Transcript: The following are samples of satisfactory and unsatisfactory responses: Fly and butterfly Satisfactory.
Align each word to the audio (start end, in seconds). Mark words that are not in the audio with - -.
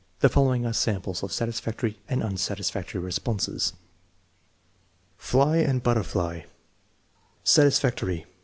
The 0.21 0.29
following 0.29 0.65
are 0.65 0.73
samples 0.73 1.21
of 1.21 1.31
satisfactory 1.31 1.99
and 2.09 2.23
unsatisfactory 2.23 2.99
responses: 2.99 3.73
Fly 5.15 5.57
and 5.57 5.83
butterfly 5.83 6.45
Satisfactory. 7.43 8.25